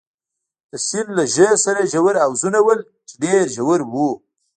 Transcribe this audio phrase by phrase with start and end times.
[0.71, 4.09] د سیند له ژۍ سره ژور حوضونه ول، چې ډېر ژور وو.